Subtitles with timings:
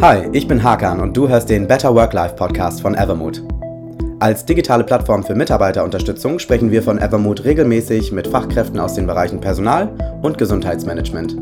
[0.00, 3.42] Hi, ich bin Hakan und du hörst den Better Work-Life Podcast von Evermood.
[4.20, 9.40] Als digitale Plattform für Mitarbeiterunterstützung sprechen wir von Evermood regelmäßig mit Fachkräften aus den Bereichen
[9.40, 9.90] Personal
[10.22, 11.36] und Gesundheitsmanagement.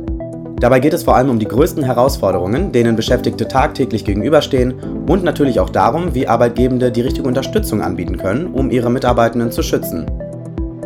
[0.59, 5.61] Dabei geht es vor allem um die größten Herausforderungen, denen Beschäftigte tagtäglich gegenüberstehen und natürlich
[5.61, 10.07] auch darum, wie Arbeitgebende die richtige Unterstützung anbieten können, um ihre Mitarbeitenden zu schützen.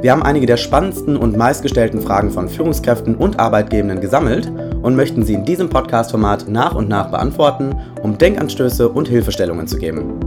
[0.00, 4.50] Wir haben einige der spannendsten und meistgestellten Fragen von Führungskräften und Arbeitgebenden gesammelt
[4.83, 9.79] und möchten sie in diesem Podcast-Format nach und nach beantworten, um Denkanstöße und Hilfestellungen zu
[9.79, 10.19] geben.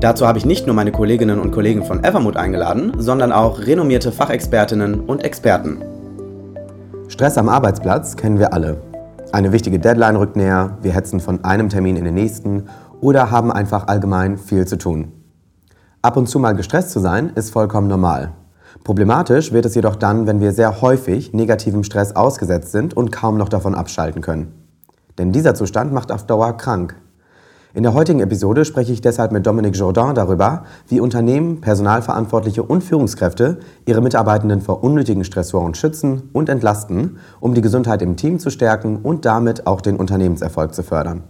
[0.00, 4.10] Dazu habe ich nicht nur meine Kolleginnen und Kollegen von Evermood eingeladen, sondern auch renommierte
[4.10, 5.78] Fachexpertinnen und Experten.
[7.06, 8.80] Stress am Arbeitsplatz kennen wir alle.
[9.30, 12.64] Eine wichtige Deadline rückt näher, wir hetzen von einem Termin in den nächsten
[13.00, 15.12] oder haben einfach allgemein viel zu tun.
[16.02, 18.32] Ab und zu mal gestresst zu sein, ist vollkommen normal.
[18.84, 23.38] Problematisch wird es jedoch dann, wenn wir sehr häufig negativem Stress ausgesetzt sind und kaum
[23.38, 24.52] noch davon abschalten können.
[25.18, 26.96] Denn dieser Zustand macht auf Dauer krank.
[27.74, 32.84] In der heutigen Episode spreche ich deshalb mit Dominique Jourdain darüber, wie Unternehmen, Personalverantwortliche und
[32.84, 38.50] Führungskräfte ihre Mitarbeitenden vor unnötigen Stressoren schützen und entlasten, um die Gesundheit im Team zu
[38.50, 41.22] stärken und damit auch den Unternehmenserfolg zu fördern.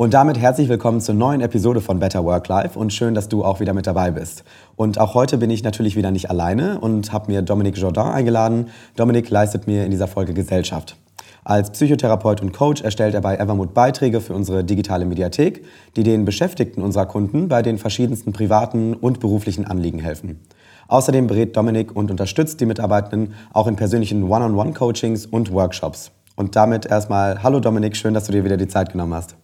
[0.00, 3.44] Und damit herzlich willkommen zur neuen Episode von Better Work Life und schön, dass du
[3.44, 4.44] auch wieder mit dabei bist.
[4.74, 8.70] Und auch heute bin ich natürlich wieder nicht alleine und habe mir Dominique Jourdain eingeladen.
[8.96, 10.96] Dominique leistet mir in dieser Folge Gesellschaft.
[11.44, 16.24] Als Psychotherapeut und Coach erstellt er bei Evermood Beiträge für unsere digitale Mediathek, die den
[16.24, 20.40] Beschäftigten unserer Kunden bei den verschiedensten privaten und beruflichen Anliegen helfen.
[20.88, 26.10] Außerdem berät Dominic und unterstützt die Mitarbeitenden auch in persönlichen One-on-One-Coachings und Workshops.
[26.36, 29.36] Und damit erstmal, hallo Dominik, schön, dass du dir wieder die Zeit genommen hast.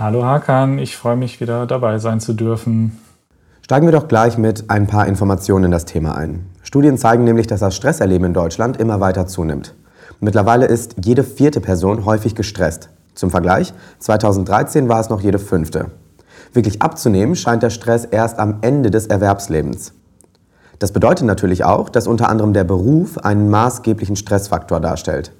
[0.00, 2.98] Hallo Hakan, ich freue mich wieder dabei sein zu dürfen.
[3.62, 6.46] Steigen wir doch gleich mit ein paar Informationen in das Thema ein.
[6.62, 9.74] Studien zeigen nämlich, dass das Stresserleben in Deutschland immer weiter zunimmt.
[10.18, 12.90] Mittlerweile ist jede vierte Person häufig gestresst.
[13.14, 15.86] Zum Vergleich, 2013 war es noch jede fünfte.
[16.52, 19.92] Wirklich abzunehmen scheint der Stress erst am Ende des Erwerbslebens.
[20.80, 25.32] Das bedeutet natürlich auch, dass unter anderem der Beruf einen maßgeblichen Stressfaktor darstellt.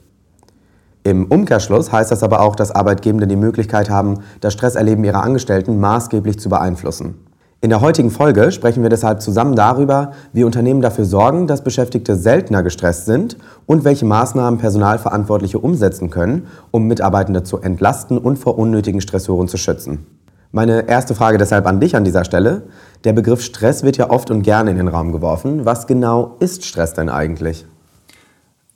[1.06, 5.78] Im Umkehrschluss heißt das aber auch, dass Arbeitgebende die Möglichkeit haben, das Stresserleben ihrer Angestellten
[5.78, 7.26] maßgeblich zu beeinflussen.
[7.60, 12.16] In der heutigen Folge sprechen wir deshalb zusammen darüber, wie Unternehmen dafür sorgen, dass Beschäftigte
[12.16, 18.58] seltener gestresst sind und welche Maßnahmen Personalverantwortliche umsetzen können, um Mitarbeitende zu entlasten und vor
[18.58, 20.06] unnötigen Stressoren zu schützen.
[20.52, 22.62] Meine erste Frage deshalb an dich an dieser Stelle.
[23.04, 25.66] Der Begriff Stress wird ja oft und gerne in den Raum geworfen.
[25.66, 27.66] Was genau ist Stress denn eigentlich?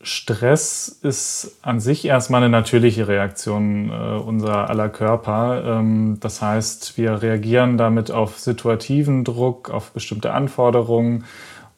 [0.00, 5.62] Stress ist an sich erstmal eine natürliche Reaktion äh, unserer aller Körper.
[5.64, 11.25] Ähm, das heißt, wir reagieren damit auf situativen Druck, auf bestimmte Anforderungen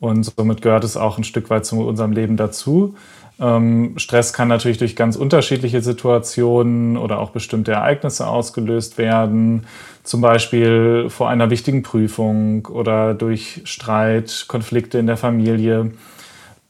[0.01, 2.95] und somit gehört es auch ein Stück weit zu unserem Leben dazu.
[3.41, 9.67] Ähm, Stress kann natürlich durch ganz unterschiedliche Situationen oder auch bestimmte Ereignisse ausgelöst werden,
[10.03, 15.93] zum Beispiel vor einer wichtigen Prüfung oder durch Streit, Konflikte in der Familie.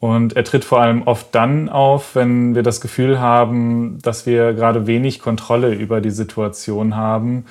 [0.00, 4.54] Und er tritt vor allem oft dann auf, wenn wir das Gefühl haben, dass wir
[4.54, 7.44] gerade wenig Kontrolle über die Situation haben.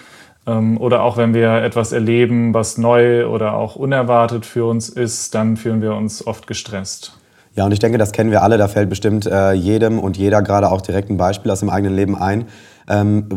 [0.47, 5.35] Ähm, oder auch wenn wir etwas erleben, was neu oder auch unerwartet für uns ist,
[5.35, 7.19] dann fühlen wir uns oft gestresst.
[7.55, 8.57] Ja, und ich denke, das kennen wir alle.
[8.57, 11.95] Da fällt bestimmt äh, jedem und jeder gerade auch direkt ein Beispiel aus dem eigenen
[11.95, 12.45] Leben ein.
[12.87, 13.27] Ähm,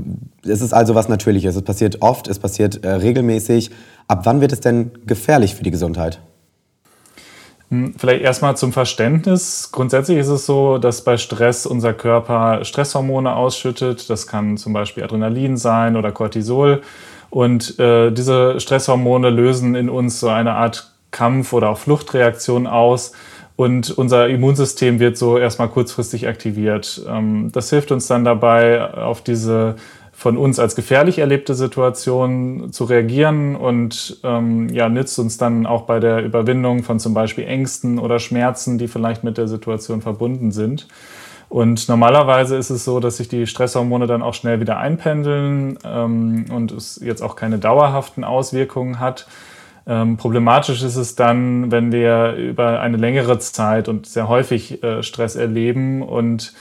[0.42, 1.54] es ist also was Natürliches.
[1.54, 3.70] Es passiert oft, es passiert äh, regelmäßig.
[4.08, 6.20] Ab wann wird es denn gefährlich für die Gesundheit?
[7.72, 9.70] Hm, vielleicht erstmal zum Verständnis.
[9.72, 14.10] Grundsätzlich ist es so, dass bei Stress unser Körper Stresshormone ausschüttet.
[14.10, 16.82] Das kann zum Beispiel Adrenalin sein oder Cortisol.
[17.30, 23.12] Und äh, diese Stresshormone lösen in uns so eine Art Kampf- oder auch Fluchtreaktion aus.
[23.56, 27.00] Und unser Immunsystem wird so erstmal kurzfristig aktiviert.
[27.08, 29.76] Ähm, das hilft uns dann dabei, auf diese
[30.22, 35.82] von uns als gefährlich erlebte Situation zu reagieren und ähm, ja, nützt uns dann auch
[35.82, 40.52] bei der Überwindung von zum Beispiel Ängsten oder Schmerzen, die vielleicht mit der Situation verbunden
[40.52, 40.86] sind.
[41.48, 46.44] Und normalerweise ist es so, dass sich die Stresshormone dann auch schnell wieder einpendeln ähm,
[46.54, 49.26] und es jetzt auch keine dauerhaften Auswirkungen hat.
[49.88, 55.02] Ähm, problematisch ist es dann, wenn wir über eine längere Zeit und sehr häufig äh,
[55.02, 56.54] Stress erleben und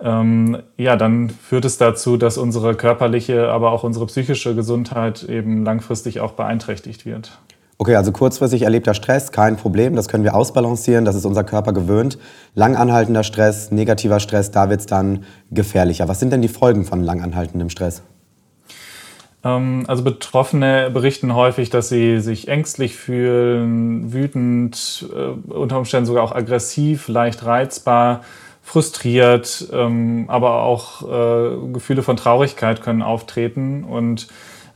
[0.00, 5.64] ähm, ja, dann führt es dazu, dass unsere körperliche, aber auch unsere psychische Gesundheit eben
[5.64, 7.38] langfristig auch beeinträchtigt wird.
[7.76, 11.72] Okay, also kurzfristig erlebter Stress, kein Problem, das können wir ausbalancieren, das ist unser Körper
[11.72, 12.18] gewöhnt.
[12.54, 16.06] Langanhaltender Stress, negativer Stress, da wird es dann gefährlicher.
[16.06, 18.02] Was sind denn die Folgen von langanhaltendem Stress?
[19.42, 26.22] Ähm, also Betroffene berichten häufig, dass sie sich ängstlich fühlen, wütend, äh, unter Umständen sogar
[26.22, 28.22] auch aggressiv, leicht reizbar
[28.64, 34.26] frustriert, ähm, aber auch äh, Gefühle von Traurigkeit können auftreten und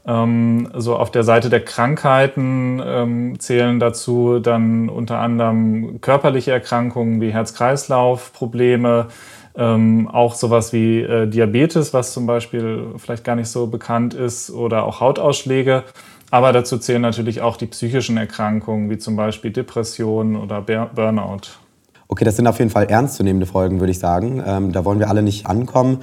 [0.06, 7.20] ähm, so auf der Seite der Krankheiten ähm, zählen dazu dann unter anderem körperliche Erkrankungen
[7.20, 9.08] wie Herz-Kreislauf-Probleme,
[9.56, 14.50] ähm, auch sowas wie äh, Diabetes, was zum Beispiel vielleicht gar nicht so bekannt ist,
[14.50, 15.84] oder auch Hautausschläge.
[16.30, 21.67] Aber dazu zählen natürlich auch die psychischen Erkrankungen, wie zum Beispiel Depressionen oder Burnout.
[22.08, 24.42] Okay, das sind auf jeden Fall ernstzunehmende Folgen, würde ich sagen.
[24.44, 25.98] Ähm, da wollen wir alle nicht ankommen.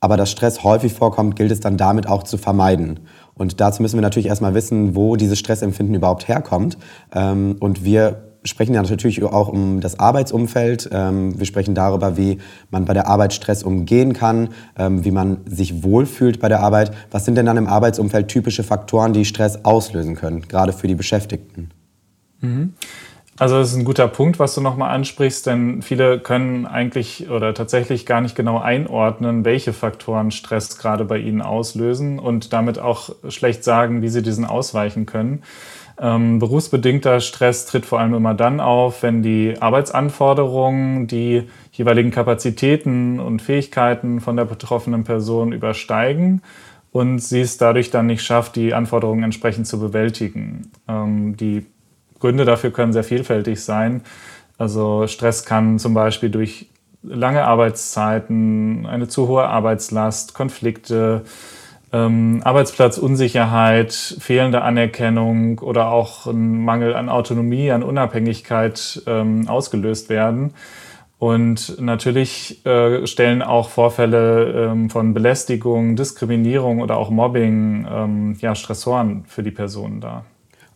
[0.00, 3.00] Aber dass Stress häufig vorkommt, gilt es dann damit auch zu vermeiden.
[3.34, 6.76] Und dazu müssen wir natürlich erstmal wissen, wo dieses Stressempfinden überhaupt herkommt.
[7.14, 10.90] Ähm, und wir sprechen ja natürlich auch um das Arbeitsumfeld.
[10.92, 12.38] Ähm, wir sprechen darüber, wie
[12.70, 16.92] man bei der Arbeit Stress umgehen kann, ähm, wie man sich wohlfühlt bei der Arbeit.
[17.10, 20.94] Was sind denn dann im Arbeitsumfeld typische Faktoren, die Stress auslösen können, gerade für die
[20.94, 21.70] Beschäftigten?
[22.40, 22.74] Mhm.
[23.38, 27.52] Also das ist ein guter Punkt, was du nochmal ansprichst, denn viele können eigentlich oder
[27.52, 33.10] tatsächlich gar nicht genau einordnen, welche Faktoren Stress gerade bei ihnen auslösen und damit auch
[33.28, 35.42] schlecht sagen, wie sie diesen ausweichen können.
[36.00, 43.20] Ähm, berufsbedingter Stress tritt vor allem immer dann auf, wenn die Arbeitsanforderungen die jeweiligen Kapazitäten
[43.20, 46.42] und Fähigkeiten von der betroffenen Person übersteigen
[46.90, 50.70] und sie es dadurch dann nicht schafft, die Anforderungen entsprechend zu bewältigen.
[50.88, 51.66] Ähm, die
[52.20, 54.02] Gründe dafür können sehr vielfältig sein.
[54.58, 56.68] Also Stress kann zum Beispiel durch
[57.02, 61.22] lange Arbeitszeiten, eine zu hohe Arbeitslast, Konflikte,
[61.92, 70.54] ähm, Arbeitsplatzunsicherheit, fehlende Anerkennung oder auch ein Mangel an Autonomie, an Unabhängigkeit ähm, ausgelöst werden.
[71.18, 78.54] Und natürlich äh, stellen auch Vorfälle ähm, von Belästigung, Diskriminierung oder auch Mobbing ähm, ja,
[78.54, 80.26] Stressoren für die Personen dar.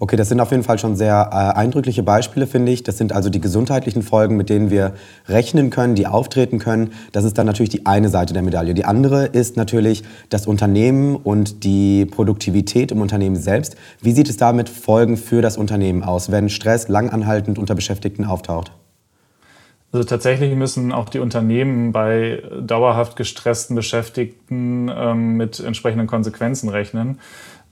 [0.03, 2.83] Okay, das sind auf jeden Fall schon sehr äh, eindrückliche Beispiele, finde ich.
[2.83, 4.95] Das sind also die gesundheitlichen Folgen, mit denen wir
[5.29, 6.95] rechnen können, die auftreten können.
[7.13, 8.73] Das ist dann natürlich die eine Seite der Medaille.
[8.73, 13.77] Die andere ist natürlich das Unternehmen und die Produktivität im Unternehmen selbst.
[14.01, 18.25] Wie sieht es da mit Folgen für das Unternehmen aus, wenn Stress langanhaltend unter Beschäftigten
[18.25, 18.73] auftaucht?
[19.93, 27.19] Also tatsächlich müssen auch die Unternehmen bei dauerhaft gestressten Beschäftigten ähm, mit entsprechenden Konsequenzen rechnen.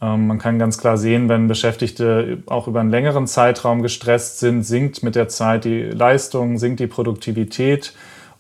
[0.01, 4.63] Ähm, man kann ganz klar sehen, wenn Beschäftigte auch über einen längeren Zeitraum gestresst sind,
[4.63, 7.95] sinkt mit der Zeit die Leistung, sinkt die Produktivität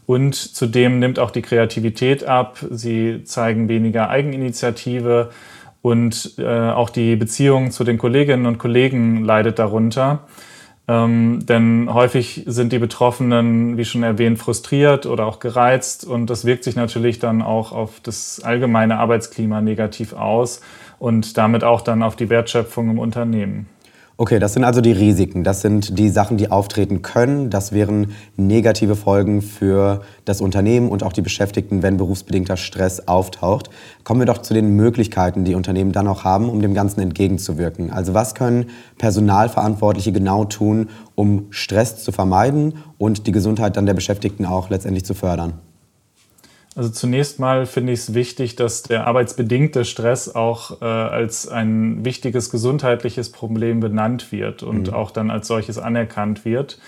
[0.06, 2.58] und zudem nimmt auch die Kreativität ab.
[2.70, 5.30] Sie zeigen weniger Eigeninitiative
[5.82, 10.20] und äh, auch die Beziehung zu den Kolleginnen und Kollegen leidet darunter.
[10.86, 16.46] Ähm, denn häufig sind die Betroffenen, wie schon erwähnt, frustriert oder auch gereizt und das
[16.46, 20.62] wirkt sich natürlich dann auch auf das allgemeine Arbeitsklima negativ aus
[20.98, 23.66] und damit auch dann auf die Wertschöpfung im Unternehmen.
[24.20, 25.44] Okay, das sind also die Risiken.
[25.44, 27.50] Das sind die Sachen, die auftreten können.
[27.50, 33.70] Das wären negative Folgen für das Unternehmen und auch die Beschäftigten, wenn berufsbedingter Stress auftaucht.
[34.02, 37.92] Kommen wir doch zu den Möglichkeiten, die Unternehmen dann auch haben, um dem Ganzen entgegenzuwirken.
[37.92, 38.66] Also was können
[38.98, 45.04] Personalverantwortliche genau tun, um Stress zu vermeiden und die Gesundheit dann der Beschäftigten auch letztendlich
[45.04, 45.60] zu fördern?
[46.78, 52.04] Also zunächst mal finde ich es wichtig, dass der arbeitsbedingte Stress auch äh, als ein
[52.04, 54.94] wichtiges gesundheitliches Problem benannt wird und mhm.
[54.94, 56.78] auch dann als solches anerkannt wird.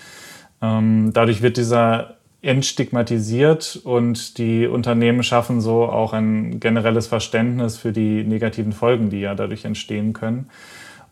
[0.61, 7.91] Ähm, dadurch wird dieser entstigmatisiert und die Unternehmen schaffen so auch ein generelles Verständnis für
[7.91, 10.49] die negativen Folgen, die ja dadurch entstehen können.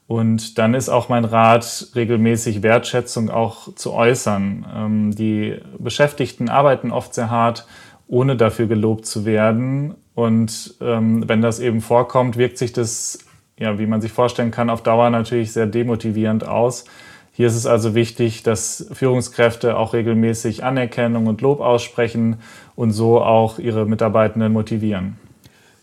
[0.07, 4.65] Und dann ist auch mein Rat, regelmäßig Wertschätzung auch zu äußern.
[4.73, 7.67] Ähm, die Beschäftigten arbeiten oft sehr hart
[8.09, 9.93] ohne dafür gelobt zu werden.
[10.15, 13.19] Und ähm, wenn das eben vorkommt, wirkt sich das,
[13.57, 16.85] ja, wie man sich vorstellen kann, auf Dauer natürlich sehr demotivierend aus.
[17.31, 22.37] Hier ist es also wichtig, dass Führungskräfte auch regelmäßig Anerkennung und Lob aussprechen
[22.75, 25.15] und so auch ihre Mitarbeitenden motivieren.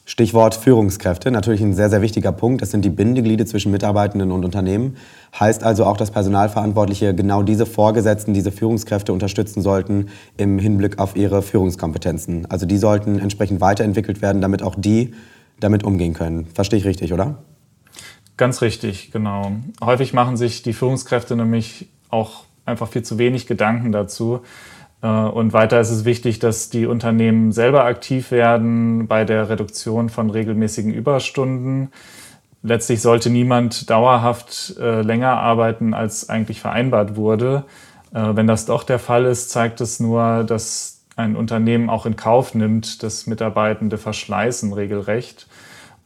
[0.09, 2.63] Stichwort Führungskräfte, natürlich ein sehr, sehr wichtiger Punkt.
[2.63, 4.97] Das sind die Bindeglieder zwischen Mitarbeitenden und Unternehmen.
[5.39, 11.17] Heißt also auch, dass Personalverantwortliche genau diese Vorgesetzten, diese Führungskräfte unterstützen sollten im Hinblick auf
[11.17, 12.47] ihre Führungskompetenzen.
[12.49, 15.13] Also die sollten entsprechend weiterentwickelt werden, damit auch die
[15.59, 16.47] damit umgehen können.
[16.55, 17.43] Verstehe ich richtig, oder?
[18.37, 19.51] Ganz richtig, genau.
[19.83, 24.43] Häufig machen sich die Führungskräfte nämlich auch einfach viel zu wenig Gedanken dazu,
[25.03, 30.31] und weiter ist es wichtig, dass die Unternehmen selber aktiv werden bei der Reduktion von
[30.31, 31.91] regelmäßigen Überstunden.
[32.62, 37.65] Letztlich sollte niemand dauerhaft äh, länger arbeiten, als eigentlich vereinbart wurde.
[38.12, 42.17] Äh, wenn das doch der Fall ist, zeigt es nur, dass ein Unternehmen auch in
[42.17, 45.47] Kauf nimmt, dass Mitarbeitende verschleißen regelrecht.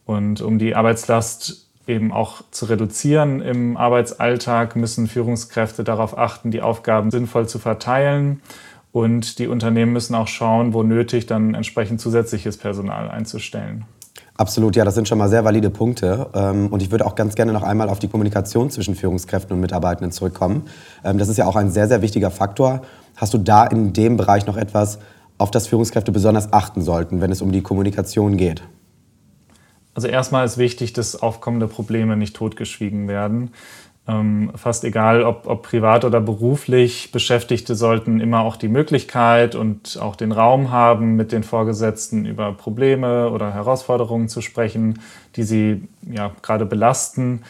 [0.04, 6.61] Und um die Arbeitslast eben auch zu reduzieren im Arbeitsalltag, müssen Führungskräfte darauf achten, die
[6.61, 8.42] Aufgaben sinnvoll zu verteilen
[8.92, 13.85] Und die Unternehmen müssen auch schauen, wo nötig, dann entsprechend zusätzliches Personal einzustellen.
[14.37, 16.28] Absolut, ja, das sind schon mal sehr valide Punkte.
[16.35, 19.61] Ähm, und ich würde auch ganz gerne noch einmal auf die Kommunikation zwischen Führungskräften und
[19.61, 20.64] Mitarbeitenden zurückkommen.
[21.04, 22.82] Ähm, das ist ja auch ein sehr, sehr wichtiger Faktor.
[23.16, 24.99] Hast du da in dem Bereich noch etwas,
[25.37, 28.62] auf das Führungskräfte besonders achten sollten, wenn es um die Kommunikation geht?
[29.94, 33.50] Also erstmal ist wichtig, dass aufkommende Probleme nicht totgeschwiegen werden.
[34.11, 39.99] Ähm, fast egal, ob, ob privat oder beruflich, Beschäftigte sollten immer auch die Möglichkeit und
[40.00, 45.00] auch den Raum haben, mit den Vorgesetzten über Probleme oder Herausforderungen zu sprechen,
[45.37, 47.43] die sie ja gerade belasten.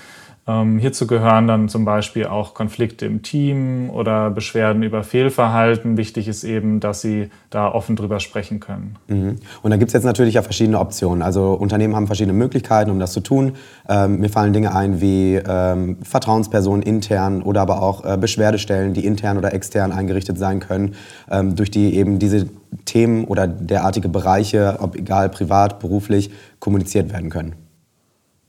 [0.50, 5.96] Ähm, hierzu gehören dann zum Beispiel auch Konflikte im Team oder Beschwerden über Fehlverhalten.
[5.96, 8.96] Wichtig ist eben, dass sie da offen drüber sprechen können.
[9.06, 9.36] Mhm.
[9.62, 11.22] Und da gibt es jetzt natürlich ja verschiedene Optionen.
[11.22, 13.52] Also Unternehmen haben verschiedene Möglichkeiten, um das zu tun.
[13.88, 19.04] Ähm, mir fallen Dinge ein wie ähm, Vertrauenspersonen intern oder aber auch äh, Beschwerdestellen, die
[19.04, 20.94] intern oder extern eingerichtet sein können,
[21.30, 22.48] ähm, durch die eben diese
[22.86, 27.54] Themen oder derartige Bereiche, ob egal privat, beruflich, kommuniziert werden können.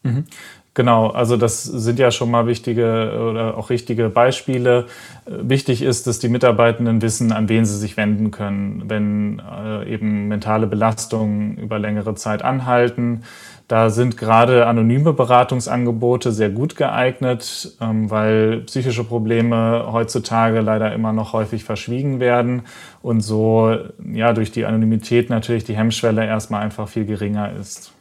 [0.03, 0.25] Mhm.
[0.73, 4.85] Genau, also das sind ja schon mal wichtige oder auch richtige Beispiele.
[5.25, 10.29] Wichtig ist, dass die Mitarbeitenden wissen, an wen sie sich wenden können, wenn äh, eben
[10.29, 13.23] mentale Belastungen über längere Zeit anhalten.
[13.67, 21.11] Da sind gerade anonyme Beratungsangebote sehr gut geeignet, ähm, weil psychische Probleme heutzutage leider immer
[21.11, 22.61] noch häufig verschwiegen werden
[23.01, 23.75] und so
[24.13, 27.93] ja durch die Anonymität natürlich die Hemmschwelle erstmal einfach viel geringer ist.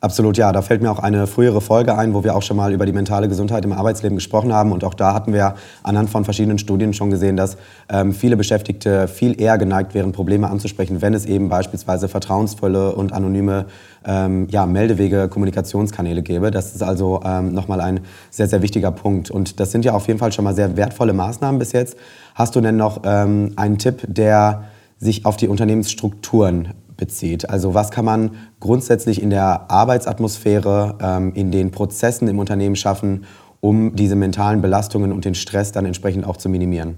[0.00, 0.52] Absolut, ja.
[0.52, 2.92] Da fällt mir auch eine frühere Folge ein, wo wir auch schon mal über die
[2.92, 4.72] mentale Gesundheit im Arbeitsleben gesprochen haben.
[4.72, 7.56] Und auch da hatten wir anhand von verschiedenen Studien schon gesehen, dass
[7.88, 13.12] ähm, viele Beschäftigte viel eher geneigt wären, Probleme anzusprechen, wenn es eben beispielsweise vertrauensvolle und
[13.12, 13.66] anonyme
[14.04, 16.50] ähm, ja, Meldewege, Kommunikationskanäle gäbe.
[16.50, 18.00] Das ist also ähm, nochmal ein
[18.30, 19.30] sehr, sehr wichtiger Punkt.
[19.30, 21.96] Und das sind ja auf jeden Fall schon mal sehr wertvolle Maßnahmen bis jetzt.
[22.34, 24.64] Hast du denn noch ähm, einen Tipp, der
[24.98, 27.48] sich auf die Unternehmensstrukturen bezieht.
[27.48, 33.24] Also was kann man grundsätzlich in der Arbeitsatmosphäre, ähm, in den Prozessen im Unternehmen schaffen,
[33.60, 36.96] um diese mentalen Belastungen und den Stress dann entsprechend auch zu minimieren?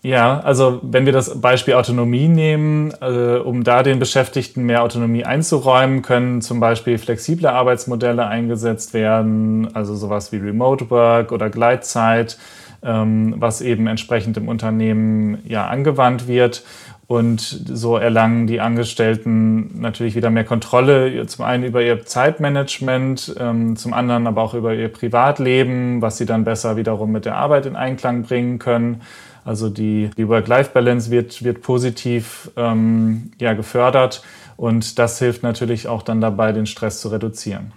[0.00, 5.24] Ja, also wenn wir das Beispiel Autonomie nehmen, äh, um da den Beschäftigten mehr Autonomie
[5.24, 12.38] einzuräumen, können zum Beispiel flexible Arbeitsmodelle eingesetzt werden, also sowas wie Remote Work oder Gleitzeit,
[12.80, 16.62] ähm, was eben entsprechend im Unternehmen ja angewandt wird.
[17.08, 23.76] Und so erlangen die Angestellten natürlich wieder mehr Kontrolle, zum einen über ihr Zeitmanagement, ähm,
[23.76, 27.64] zum anderen aber auch über ihr Privatleben, was sie dann besser wiederum mit der Arbeit
[27.64, 29.00] in Einklang bringen können.
[29.42, 34.22] Also die, die Work-Life-Balance wird, wird positiv ähm, ja, gefördert
[34.58, 37.72] und das hilft natürlich auch dann dabei, den Stress zu reduzieren.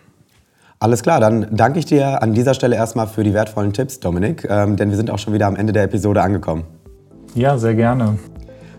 [0.79, 4.45] Alles klar, dann danke ich dir an dieser Stelle erstmal für die wertvollen Tipps, Dominik,
[4.49, 6.65] ähm, denn wir sind auch schon wieder am Ende der Episode angekommen.
[7.33, 8.17] Ja, sehr gerne.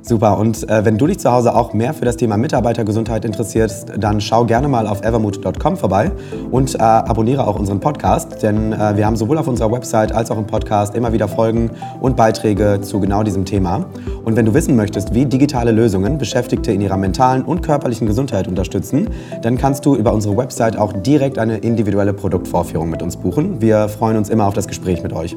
[0.05, 0.37] Super.
[0.39, 4.21] Und äh, wenn du dich zu Hause auch mehr für das Thema Mitarbeitergesundheit interessierst, dann
[4.21, 6.11] schau gerne mal auf evermood.com vorbei
[6.51, 10.33] und äh, abonniere auch unseren Podcast, denn äh, wir haben sowohl auf unserer Website als
[10.33, 13.87] auch im Podcast immer wieder Folgen und Beiträge zu genau diesem Thema.
[14.25, 18.49] Und wenn du wissen möchtest, wie digitale Lösungen Beschäftigte in ihrer mentalen und körperlichen Gesundheit
[18.49, 19.09] unterstützen,
[19.43, 23.61] dann kannst du über unsere Website auch direkt eine individuelle Produktvorführung mit uns buchen.
[23.61, 25.37] Wir freuen uns immer auf das Gespräch mit euch.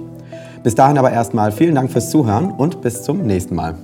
[0.63, 3.75] Bis dahin aber erstmal vielen Dank fürs Zuhören und bis zum nächsten Mal.